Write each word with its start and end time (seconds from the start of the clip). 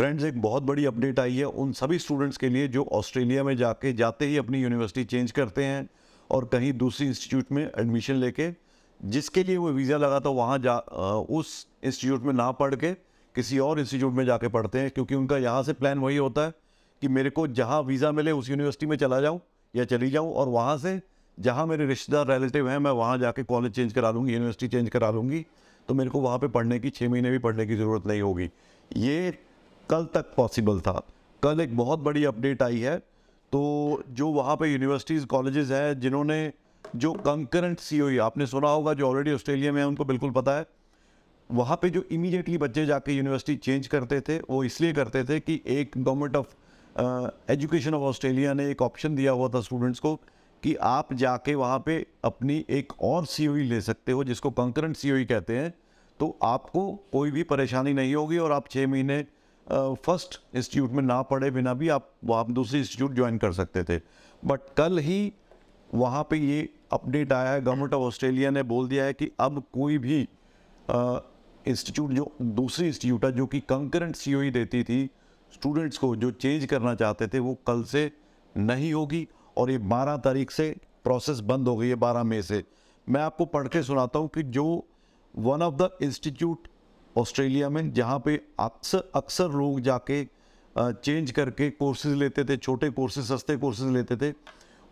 Friends 0.00 0.24
एक 0.24 0.40
बहुत 0.42 0.62
बड़ी 0.62 0.84
अपडेट 0.86 1.18
आई 1.20 1.34
है 1.36 1.44
उन 1.44 1.72
सभी 1.72 1.98
स्टूडेंट्स 1.98 2.36
के 2.36 2.48
लिए 2.48 2.68
जो 2.68 2.82
ऑस्ट्रेलिया 2.92 3.42
में 3.44 3.56
जाके 3.56 3.92
जाते 3.92 4.26
ही 4.26 4.36
अपनी 4.36 4.60
यूनिवर्सिटी 4.60 5.04
चेंज 5.06 5.32
करते 5.32 5.64
हैं 5.64 5.88
और 6.30 6.44
कहीं 6.52 6.72
दूसरी 6.74 7.06
इंस्टीट्यूट 7.06 7.50
में 7.52 7.62
एडमिशन 7.62 8.14
लेके, 8.14 8.48
जिसके 9.00 9.42
लिए 9.44 9.56
वो 9.56 9.70
वीज़ा 9.70 9.96
लगा 9.96 10.20
था 10.20 10.30
वहाँ 10.30 10.58
जा 10.58 10.76
उस 10.78 11.66
इंस्टीट्यूट 11.84 12.22
में 12.22 12.32
ना 12.32 12.50
पढ़ 12.52 12.74
के, 12.74 12.92
किसी 13.34 13.58
और 13.58 13.80
इंस्टीट्यूट 13.80 14.12
में 14.12 14.24
जाके 14.26 14.48
पढ़ते 14.48 14.78
हैं, 14.78 14.90
क्योंकि 14.90 15.14
उनका 15.14 15.38
यहाँ 15.38 15.62
से 15.62 15.72
प्लान 15.72 15.98
वही 15.98 16.16
होता 16.16 16.44
है 16.44 16.54
कि 17.02 17.08
मेरे 17.08 17.30
को 17.30 17.46
जहाँ 17.50 17.82
वीज़ा 17.82 18.12
मिले 18.12 18.32
उस 18.32 18.50
यूनिवर्सिटी 18.50 18.86
में 18.86 18.96
चला 18.96 19.20
जाऊँ 19.20 19.40
या 19.74 19.84
चली 19.84 20.10
जाऊँ 20.10 20.32
और 20.32 20.48
वहाँ 20.48 20.78
से 20.78 21.00
जहाँ 21.38 21.66
मेरे 21.66 21.86
रिश्तेदार 21.86 22.26
रिलेटिव 22.30 22.68
हैं, 22.68 22.78
मैं 22.78 22.90
वहाँ 22.92 23.18
जाके 23.18 23.42
कॉलेज 23.44 23.74
चेंज 23.74 23.92
करा 23.92 24.10
लूँगी 24.10 24.32
यूनिवर्सिटी 24.32 24.68
चेंज 24.68 24.88
करा 24.88 25.10
लूँगी 25.10 25.44
तो 25.88 25.94
मेरे 25.94 26.10
को 26.10 26.20
वहाँ 26.20 26.38
पे 26.38 26.48
पढ़ने 26.48 26.78
की 26.78 26.90
छः 26.90 27.08
महीने 27.08 27.30
भी 27.30 27.38
पढ़ने 27.40 27.66
की 27.66 27.76
ज़रूरत 27.76 28.06
नहीं 28.06 28.22
होगी। 28.22 28.50
ये 28.90 29.38
कल 29.90 30.04
तक 30.04 30.32
पॉसिबल 30.36 30.80
था। 30.80 31.00
कल 31.42 31.60
एक 31.60 31.76
बहुत 31.76 31.98
बड़ी 31.98 32.24
अपडेट 32.24 32.62
आई 32.62 32.78
है। 32.78 32.96
तो 33.52 34.02
जो 34.08 34.28
वहाँ 34.28 34.56
पे 34.56 34.66
यूनिवर्सिटीज़ 34.68 35.26
कॉलेजेस 35.26 35.70
हैं, 35.70 36.00
जिन्होंने 36.00 36.52
जो 36.96 37.12
कंकरेंट 37.12 37.78
सी 37.78 38.18
आपने 38.18 38.46
सुना 38.46 38.68
होगा, 38.68 38.94
जो 38.94 39.08
ऑलरेडी 39.08 39.32
ऑस्ट्रेलिया 39.32 39.72
में 39.72 39.80
है, 39.80 39.86
उनको 39.86 40.04
बिल्कुल 40.04 40.30
पता 40.30 40.56
है। 40.58 40.66
वहाँ 41.50 41.78
पे 41.82 41.90
जो 41.90 42.02
इमीडिएटली 42.12 42.58
बच्चे 42.58 42.84
जाके 42.86 43.12
यूनिवर्सिटी 43.12 43.56
चेंज 43.56 43.86
करते 43.86 44.20
थे, 44.20 44.38
वो 44.40 44.62
इसलिए 44.64 44.92
करते 44.92 45.24
थे 45.24 45.40
कि 45.40 45.60
एक 45.66 45.90
government 45.98 46.36
of 46.36 46.54
education 47.52 47.94
of 47.94 48.02
Australia 48.02 48.54
ने 48.54 48.70
एक 48.70 48.82
ऑप्शन 48.82 49.14
दिया 49.14 49.32
हुआ 49.32 49.48
था 49.48 49.60
स्टूडेंट्स 49.60 49.98
को 49.98 50.14
कि 50.62 50.74
आप 50.74 51.12
जाके 51.14 51.54
वहाँ 51.54 51.82
पे 51.86 52.06
अपनी 52.24 52.64
एक 52.70 52.92
और 53.02 53.26
सीओई 53.26 53.62
ले 53.62 53.80
सकते 53.80 54.12
हो, 54.12 54.24
जिसको 54.24 54.50
कंकरेंट 54.50 54.96
सी 54.96 55.24
कहते 55.24 55.58
हैं। 55.58 55.74
तो 56.20 56.36
आपको 56.42 56.90
कोई 57.12 57.30
भी 57.30 57.42
परेशानी 57.42 57.92
नहीं 57.92 58.14
होगी 58.14 58.38
और 58.38 58.52
आप 58.52 58.68
छः 58.70 58.86
महीने 58.86 59.24
फ़र्स्ट 59.66 60.40
इंस्टीट्यूट 60.56 60.90
में 60.90 61.02
ना 61.02 61.20
पढ़े 61.22 61.50
बिना 61.50 61.74
भी 61.74 61.88
आप 61.88 62.10
आप 62.32 62.50
दूसरी 62.50 62.78
इंस्टीट्यूट 62.78 63.14
ज्वाइन 63.14 63.38
कर 63.38 63.52
सकते 63.52 63.84
थे। 63.84 64.00
बट 64.42 64.60
कल 64.76 64.98
ही 64.98 65.32
वहाँ 65.94 66.22
पे 66.30 66.36
ये 66.36 66.68
अपडेट 66.92 67.32
आया 67.32 67.50
है 67.50 67.60
गवर्नमेंट 67.60 67.94
ऑफ़ 67.94 68.02
ऑस्ट्रेलिया 68.02 68.50
ने 68.50 68.62
बोल 68.62 68.88
दिया 68.88 69.04
है 69.04 69.12
कि 69.12 69.30
अब 69.40 69.62
कोई 69.72 69.98
भी 69.98 70.20
इंस्टीट्यूट 70.88 72.10
जो, 72.10 72.32
दूसरी 72.42 72.86
इंस्टीट्यूट 72.88 73.24
है 73.24 73.32
जो 73.32 73.46
कि 73.46 73.60
कंकरेंट 73.60 74.16
सी 74.16 74.50
देती 74.50 74.82
थी 74.84 75.08
स्टूडेंट्स 75.52 75.98
को 75.98 76.14
जो 76.16 76.30
चेंज 76.30 76.64
करना 76.64 76.94
चाहते 76.94 77.26
थे, 77.28 77.38
वो 77.38 77.54
कल 77.66 77.82
से 77.84 78.10
नहीं 78.54 78.92
होगी 78.92 79.26
और 79.56 79.70
ये 79.70 79.78
12 79.78 80.16
तारीख 80.16 80.50
से 80.50 80.70
प्रोसेस 81.04 81.40
बंद 81.40 81.68
हो 81.68 81.76
गई 81.76 81.88
है 81.88 81.94
12 81.96 82.22
मई 82.22 82.42
से। 82.42 82.62
मैं 83.06 83.20
आपको 83.20 83.44
पढ़ 83.46 83.68
के 83.68 83.82
सुनाता 83.82 84.18
हूँ 84.18 84.28
कि 84.28 84.42
जो 84.42 84.64
one 85.34 85.62
of 85.62 85.74
the 85.74 85.90
institute 86.02 86.68
Australia 87.16 87.68
में, 87.70 87.92
जहाँ 87.92 88.18
पे 88.24 88.40
अक्सर 88.60 89.10
अक्सर 89.14 89.48
लोग 89.52 89.80
जाके 89.80 90.24
चेंज 90.76 91.30
करके 91.30 91.70
कोर्सेज 91.70 92.14
लेते 92.14 92.44
थे, 92.44 92.56
छोटे 92.56 92.90
कोर्सेज, 92.90 93.24
सस्ते 93.24 93.56
कोर्सेज 93.56 93.90
लेते 93.92 94.16
थे, 94.16 94.32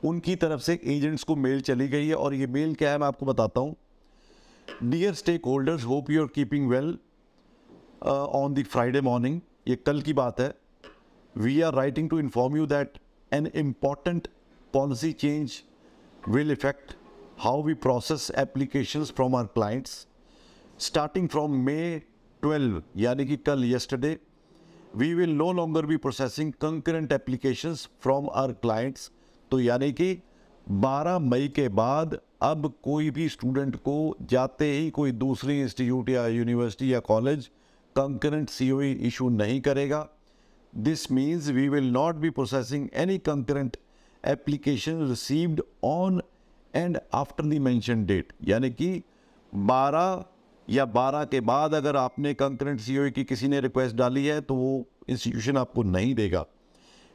उनकी 0.03 0.37
तरफ़ 0.37 0.61
से 0.61 0.81
एजेंट्स 0.87 1.25
को 1.25 1.37
मेल 1.37 1.61
चली 1.61 1.89
गई 1.89 2.07
है। 2.07 2.15
और 2.15 2.35
ये 2.35 2.47
मेल 2.47 2.75
क्या 2.75 2.91
है, 2.91 2.99
मैं 2.99 3.07
आपको 3.07 3.27
बताता 3.27 3.61
हूँ। 3.61 3.77
Dear 4.83 5.15
stakeholders 5.47 5.85
hope 5.85 6.11
you 6.11 6.23
are 6.23 6.29
keeping 6.35 6.69
well 6.71 6.99
on 8.03 8.55
the 8.55 8.65
Friday 8.71 9.01
morning 9.01 9.41
ये 9.69 9.77
कल 9.77 10.01
की 10.03 10.13
बात 10.13 10.41
है। 10.41 10.53
We 11.35 11.61
are 11.61 11.75
writing 11.75 12.11
to 12.11 12.19
inform 12.19 12.57
you 12.57 12.67
that 12.67 12.99
an 13.33 13.51
important 13.55 14.29
policy 14.75 15.13
change 15.15 15.63
will 16.27 16.51
affect 16.53 16.91
how 17.43 17.53
we 17.67 17.75
process 17.83 18.25
applications 18.41 19.11
from 19.19 19.35
our 19.39 19.49
clients 19.51 19.93
starting 20.79 21.29
from 21.29 21.55
May 21.65 22.03
12 22.43 22.83
यानी 22.97 23.25
कि 23.27 23.37
कल 23.37 23.65
yesterday, 23.73 24.17
we 24.97 25.15
will 25.15 25.35
no 25.41 25.49
longer 25.51 25.83
be 25.83 25.99
processing 25.99 26.53
concurrent 26.65 27.13
applications 27.13 27.89
from 28.07 28.29
our 28.33 28.53
clients. 28.65 29.11
तो 29.51 29.61
यानी 29.61 29.93
कि 29.93 30.23
12 30.83 31.19
मई 31.21 31.49
के 31.49 31.69
बाद 31.69 32.19
अब 32.43 32.73
कोई 32.83 33.11
भी 33.11 33.29
स्टूडेंट 33.29 33.77
को 33.77 34.17
जाते 34.23 34.71
ही 34.73 34.91
कोई 34.91 35.13
दूसरी 35.13 35.61
इंस्टीट्यूट 35.61 36.09
या 36.09 36.27
यूनिवर्सिटी 36.27 36.93
या 36.93 37.01
college 37.01 37.51
concurrent 37.97 38.49
C 38.49 38.71
O 38.71 38.81
issue 38.81 39.29
नहीं 39.29 39.61
करेगा। 39.61 40.09
This 40.77 41.11
means 41.13 41.49
we 41.49 41.69
will 41.69 41.91
not 41.93 42.15
be 42.15 42.31
processing 42.31 42.89
any 42.95 43.19
concurrent 43.19 43.77
application 44.27 45.09
received 45.09 45.63
on 45.85 46.23
and 46.75 46.99
after 47.15 47.45
the 47.45 47.59
mention 47.69 48.05
date 48.07 48.33
यानी 48.45 48.71
कि 48.71 49.03
12 49.53 50.23
या 50.69 50.85
बारह 50.85 51.25
के 51.25 51.41
बाद 51.41 51.75
अगर 51.75 51.97
आपने 51.97 52.33
कंकरेंट 52.35 52.81
सी 52.81 52.99
ओ 52.99 53.09
की 53.11 53.25
किसी 53.25 53.49
ने 53.49 53.61
रिक्वेस्ट 53.61 53.97
डाली 53.97 54.25
है 54.27 54.41
तो 54.41 54.55
वो 54.55 54.87
इंस्टीट्यूशन 55.09 55.57
आपको 55.57 55.83
नहीं 55.83 56.15
देगा। 56.15 56.45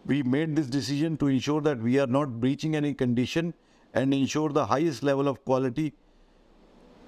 We 0.07 0.21
made 0.23 0.55
this 0.55 0.71
decision 0.71 1.15
to 1.15 1.29
ensure 1.29 1.63
that 1.63 1.77
we 1.77 1.97
are 1.97 2.07
not 2.09 2.27
breaching 2.43 2.75
any 2.75 2.93
condition 2.93 3.53
and 3.93 4.13
ensure 4.13 4.53
the 4.53 4.67
highest 4.69 5.03
level 5.03 5.27
of 5.27 5.37
quality 5.45 5.91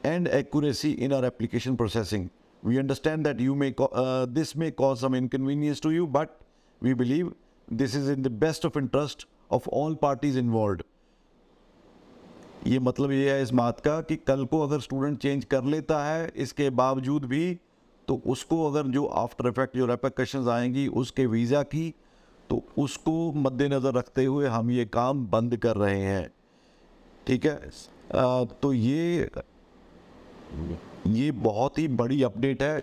and 0.06 0.28
accuracy 0.28 0.92
in 0.92 1.14
our 1.14 1.26
application 1.26 1.76
processing 1.76 2.28
we 2.64 2.78
understand 2.78 3.24
that 3.28 3.42
you 3.42 3.56
may 3.56 3.74
this 3.80 4.56
may 4.58 4.72
cause 4.72 4.98
some 4.98 5.16
inconvenience 5.16 5.82
to 5.82 5.92
you 5.92 6.08
but 6.18 6.30
we 6.82 6.94
believe 6.94 7.34
this 7.68 7.96
is 7.96 8.12
in 8.12 8.22
the 8.22 8.32
best 8.44 8.66
of 8.66 8.80
interest 8.80 9.28
of 9.52 9.70
all 9.74 9.96
parties 10.02 10.40
involve 10.40 10.84
ये 12.68 12.80
मतलब 12.80 13.12
ये 13.12 13.32
है 13.32 13.42
इस 13.44 13.50
बात 13.52 13.80
का 13.80 14.02
कि 14.02 14.16
कल 14.16 14.46
को 14.46 14.62
अगर 14.62 14.80
स्टूडेंट 14.80 15.18
चेंज 15.18 15.46
कर 15.46 15.64
लेता 15.64 16.04
है 16.06 16.32
इसके 16.36 16.70
बावजूद 16.70 17.26
भी 17.26 17.60
तो 18.08 18.22
उसको 18.28 18.72
अगर 18.72 18.88
जो 18.88 19.06
आफ्टर 19.06 19.48
इफ़ेक्ट 19.48 19.78
जो 19.78 19.86
रेपेक्शंस 19.86 20.48
आएँगी 20.48 20.88
उसके 20.88 21.26
वीज़ा 21.26 21.64
की 21.64 21.94
तो 22.50 22.64
उसको 22.78 23.32
मद्देनज़र 23.34 23.94
रखते 23.94 24.26
हुए 24.26 24.48
हम 24.48 24.72
ये 24.72 24.86
काम 24.86 25.26
बंद 25.28 25.58
कर 25.58 25.76
रहे 25.76 26.02
हैं। 26.02 26.32
ठीक 27.28 27.46
है? 27.46 27.56
आ, 28.16 28.44
तो 28.44 28.74
ये 28.74 29.30
ये 31.08 31.32
बहुत 31.32 31.80
ही 31.80 31.88
बड़ी 31.88 32.22
अपडेट 32.24 32.64
है। 32.64 32.80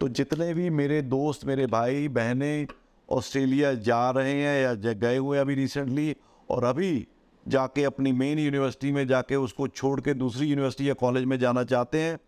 तो 0.00 0.08
जितने 0.08 0.52
भी 0.54 0.70
मेरे 0.70 1.02
दोस्त 1.02 1.44
मेरे 1.44 1.66
भाई 1.66 2.08
बहनें 2.08 2.66
ऑस्ट्रेलिया 3.08 3.74
जा 3.74 4.10
रहे 4.10 4.32
हैं 4.32 4.62
या 4.62 4.92
गए 4.92 5.16
हुए 5.16 5.38
अभी 5.38 5.54
रिसेंटली 5.54 6.16
और 6.50 6.64
अभी 6.64 7.06
जाके 7.46 7.84
अपनी 7.84 8.12
मेन 8.12 8.38
यूनिवर्सिटी 8.38 8.92
में 8.92 9.06
जाके 9.06 9.36
उसको 9.36 9.68
छोड़ 9.68 10.00
के 10.00 10.14
दूसरी 10.14 10.46
यूनिवर्सिटी 10.46 10.88
या 10.88 10.94
कॉलेज 10.96 11.24
में 11.24 11.38
जाना 11.38 11.64
चाहते 11.64 12.00
हैं, 12.00 12.18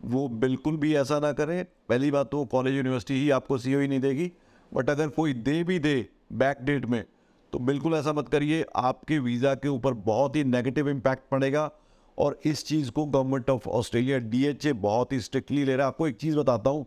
वो 0.00 0.28
बिल्कुल 0.28 0.76
भी 0.76 0.94
ऐसा 0.96 1.18
ना 1.20 1.32
करें। 1.32 1.64
पहली 1.88 2.10
बात 2.10 2.30
तो 2.30 2.44
कॉलेज 2.46 2.74
यूनिवर्सिटी 2.74 3.14
ही 3.14 3.30
आपको 3.30 3.58
सी 3.58 3.74
नहीं 3.76 4.00
देगी 4.00 4.30
बट 4.72 4.90
अगर 4.90 5.08
कोई 5.08 5.34
दे 5.34 5.62
भी 5.64 5.78
दे 5.78 5.94
बैक 6.34 6.58
डेट 6.62 6.86
में 6.86 7.04
तो 7.52 7.58
बिल्कुल 7.60 7.94
ऐसा 7.94 8.12
मत 8.12 8.28
करिए, 8.28 8.64
आपके 8.76 9.18
वीज़ा 9.18 9.54
के 9.54 9.68
ऊपर 9.68 9.92
बहुत 10.04 10.36
ही 10.36 10.44
नेगेटिव 10.44 10.88
इम्पैक्ट 10.88 11.28
पड़ेगा 11.30 11.70
और 12.18 12.38
इस 12.46 12.64
चीज़ 12.66 12.90
को 12.90 13.04
गवर्नमेंट 13.06 13.50
ऑफ़ 13.50 13.68
ऑस्ट्रेलिया 13.68 14.18
डीएचए 14.20 14.72
बहुत 14.72 15.12
ही 15.12 15.20
स्ट्रिक्टली 15.20 15.64
ले 15.64 15.76
रहा 15.76 15.86
है। 15.86 15.88
आपको 15.88 16.08
एक 16.08 16.16
चीज़ 16.16 16.36
बताता 16.36 16.70
हूँ 16.70 16.86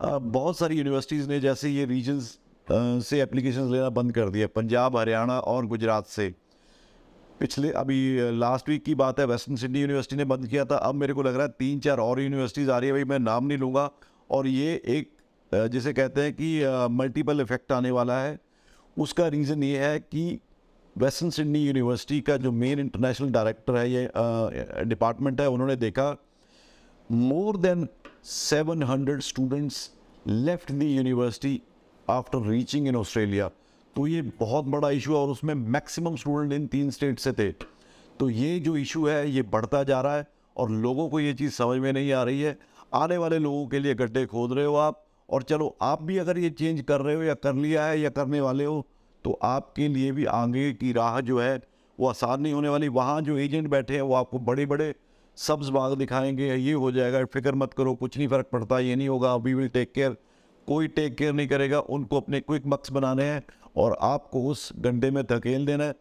बहुत 0.00 0.58
सारी 0.58 0.76
यूनिवर्सिटीज़ 0.76 1.28
ने 1.28 1.40
जैसे 1.40 1.70
ये 1.70 1.84
रीजन्स 1.84 2.38
से 3.06 3.20
एप्लीकेशंस 3.22 3.70
लेना 3.72 3.88
बंद 3.90 4.12
कर 4.12 4.28
दिया 4.28 4.46
पंजाब, 4.46 4.96
हरियाणा 4.96 5.38
और 5.38 5.66
गुजरात 5.66 6.06
से। 6.06 6.34
पिछले, 7.44 7.70
अभी 7.70 7.96
लास्ट 8.38 8.68
वीक 8.68 8.84
की 8.84 8.94
बात 8.94 9.18
है 9.20 9.24
वेस्टर्न 9.26 9.56
सिडनी 9.56 9.80
यूनिवर्सिटी 9.80 10.16
ने 10.16 10.24
बंद 10.24 10.46
किया 10.48 10.64
था। 10.64 10.76
अब 10.76 10.94
मेरे 10.94 11.14
को 11.14 11.22
लग 11.22 11.34
रहा 11.34 11.46
है 11.46 11.52
तीन 11.58 11.80
चार 11.80 11.98
और 11.98 12.20
यूनिवर्सिटीज़ 12.20 12.70
आ 12.70 12.78
रही 12.78 12.88
है। 12.88 12.94
भाई, 12.94 13.04
मैं 13.04 13.18
नाम 13.18 13.46
नहीं 13.46 13.58
लूँगा। 13.58 13.90
और 14.30 14.46
ये 14.46 14.80
एक 14.86 15.10
जिसे 15.72 15.92
कहते 15.92 16.20
हैं 16.20 16.32
कि 16.32 16.48
मल्टीपल 16.90 17.40
इफ़ेक्ट 17.40 17.72
आने 17.72 17.90
वाला 17.90 18.18
है। 18.20 18.38
उसका 18.96 19.26
रीज़न 19.28 19.62
ये 19.62 19.78
है 19.78 19.98
कि 19.98 20.40
वेस्टर्न 20.96 21.30
सिडनी 21.30 21.58
यूनिवर्सिटी 21.58 22.20
का 22.20 22.36
जो 22.36 22.52
मेन 22.52 22.78
इंटरनेशनल 22.78 23.30
डायरेक्टर 23.30 23.76
है, 23.76 23.90
ये 23.92 24.84
डिपार्टमेंट 24.84 25.40
है, 25.40 25.48
उन्होंने 25.48 25.76
देखा, 25.76 26.08
more 27.12 27.56
than 27.64 27.86
700 28.24 29.20
students 29.20 29.90
left 30.26 30.72
the 30.72 30.88
university 30.90 31.60
after 32.10 32.48
reaching 32.48 32.88
in 32.88 32.96
Australia. 32.96 33.50
तो 33.96 34.06
ये 34.06 34.22
बहुत 34.40 34.64
बड़ा 34.64 34.90
इशू 34.90 35.12
है 35.12 35.18
और 35.18 35.28
उसमें 35.28 35.54
मैक्सिमम 35.54 36.16
स्टूडेंट 36.16 36.52
इन 36.52 36.66
तीन 36.66 36.90
स्टेट 36.90 37.18
से 37.18 37.32
थे। 37.32 37.50
तो 38.20 38.28
ये 38.30 38.58
जो 38.60 38.76
इशू 38.76 39.06
है, 39.06 39.30
ये 39.30 39.42
बढ़ता 39.42 39.82
जा 39.84 40.00
रहा 40.00 40.16
है 40.16 40.26
और 40.56 40.70
लोगों 40.70 41.08
को 41.08 41.20
ये 41.20 41.34
चीज़ 41.34 41.52
समझ 41.52 41.78
में 41.78 41.92
नहीं 41.92 42.12
आ 42.12 42.22
रही 42.22 42.40
है। 42.40 42.58
आने 42.94 43.16
वाले 43.16 43.38
लोगों 43.38 43.66
के 43.66 43.78
लिए 43.78 43.94
गड्ढे 43.94 44.24
खोद 44.26 44.52
रहे 44.52 44.64
हो 44.64 44.74
आप 44.76 45.04
और 45.28 45.42
चलो, 45.42 45.76
आप 45.82 46.02
भी 46.02 46.18
अगर 46.18 46.38
ये 46.38 46.50
चेंज 46.50 46.80
कर 46.82 47.00
रहे 47.00 47.14
हो 47.14 47.22
या 47.22 47.34
कर 47.36 47.54
लिया 47.54 47.86
है 47.86 48.00
या 48.00 48.10
करने 48.10 48.40
वाले 48.40 48.64
हो 48.64 48.86
तो 49.24 49.38
आपके 49.42 49.88
लिए 49.88 50.12
भी 50.12 50.24
आगे 50.24 50.72
की 50.72 50.92
राह 50.92 51.20
जो 51.20 51.38
है, 51.40 51.60
वो 51.98 52.08
आसान 52.08 52.40
नहीं 52.40 52.52
होने 52.52 52.68
वाली। 52.68 52.88
वहाँ 52.90 53.20
जो 53.22 53.36
एजेंट 53.38 53.68
बैठे 53.68 53.94
हैं, 53.94 54.02
वो 54.02 54.14
आपको 54.14 54.38
बड़े 54.40 54.66
बड़े 54.66 54.94
सब्ज 55.38 55.68
बाग 55.68 55.96
दिखाएँगे, 55.98 56.54
ये 56.54 56.72
हो 56.72 56.90
जाएगा, 56.92 57.24
फ़िक्र 57.24 57.54
मत 57.54 57.74
करो, 57.74 57.94
कुछ 57.94 58.18
नहीं 58.18 58.28
फ़र्क 58.28 58.48
पड़ता, 58.52 58.78
ये 58.78 58.96
नहीं 58.96 59.08
होगा 59.08 59.34
वी 59.36 59.54
विल 59.54 59.68
टेक 59.68 59.92
केयर 59.92 60.16
कोई 60.68 60.88
टेक 60.88 61.16
केयर 61.16 61.32
नहीं 61.32 61.48
करेगा, 61.48 61.78
उनको 61.80 62.16
अपने 62.16 62.40
क्विक 62.40 62.66
मक्स 62.66 62.92
बनाने 62.92 63.24
हैं। 63.24 63.42
और 63.74 63.96
आपको 64.02 64.42
उस 64.46 64.68
गड्ढे 64.78 65.10
में 65.10 65.22
धकेल 65.26 65.66
देना 65.66 65.84
है। 65.84 65.94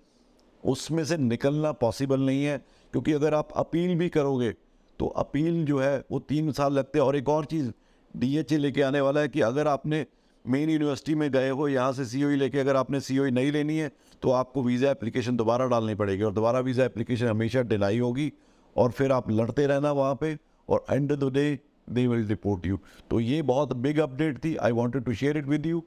उसमें 0.64 1.04
से 1.06 1.18
निकलना 1.20 1.72
पॉसिबल 1.74 2.20
नहीं 2.22 2.44
है, 2.46 2.58
क्योंकि 2.94 3.14
अगर 3.14 3.34
आप 3.34 3.50
अपील 3.58 3.96
भी 3.98 4.10
करोगे 4.10 4.52
तो 5.00 5.06
अपील 5.08 5.64
जो 5.66 5.80
है, 5.80 6.04
वो 6.12 6.20
तीन 6.22 6.52
साल 6.54 6.74
लगते 6.74 7.00
हैं। 7.00 7.06
और 7.06 7.16
एक 7.16 7.30
और 7.30 7.46
चीज़ 7.46 7.72
डी 8.14 8.58
लेके 8.58 8.82
आने 8.84 9.02
वाला 9.02 9.22
है 9.22 9.28
कि 9.28 9.42
अगर 9.44 9.68
आपने 9.68 10.06
मेन 10.46 10.70
यूनिवर्सिटी 10.70 11.16
में 11.16 11.30
गए 11.32 11.50
हो, 11.50 11.68
यहाँ 11.68 11.92
से 11.94 12.06
सी 12.06 12.36
लेके, 12.36 12.60
अगर 12.60 12.76
आपने 12.76 13.00
सी 13.00 13.20
नहीं 13.32 13.52
लेनी 13.52 13.78
है 13.78 13.92
तो 14.24 14.32
आपको 14.32 14.62
वीज़ा 14.64 14.92
एप्लीकेशन 14.92 15.38
दोबारा 15.38 15.66
डालनी 15.68 15.96
पड़ेगी। 15.96 16.24
और 16.24 16.34
दोबारा 16.34 16.60
वीज़ा 16.62 16.86
एप्लीकेशन 16.86 17.28
हमेशा 17.28 17.62
डिनाई 17.64 18.00
होगी, 18.00 18.32
और 18.76 18.92
फिर 18.92 19.12
आप 19.12 19.30
लड़ते 19.32 19.66
रहना 19.68 19.92
वहाँ 19.94 20.16
पे, 20.22 20.38
और 20.70 20.86
and 20.92 21.12
the 21.14 21.32
day 21.34 21.60
they 21.90 22.06
will 22.08 22.26
report 22.28 22.66
you 22.66 22.80
तो 23.10 23.20
ये 23.20 23.42
बहुत 23.44 23.74
बिग 23.76 24.00
अपडेट 24.00 24.44
थी। 24.44 24.56
I 24.58 24.72
wanted 24.74 25.04
to 25.04 25.14
share 25.14 25.38
it 25.38 25.46
with 25.46 25.66
you 25.66 25.84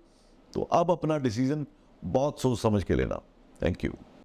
तो 0.54 0.62
अब 0.72 0.90
अपना 0.90 1.18
डिसीज़न 1.18 1.66
बहुत 2.04 2.40
सोच 2.40 2.58
समझ 2.58 2.82
के 2.84 2.94
लेना। 2.94 3.20
Thank 3.62 3.84
you 3.84 3.92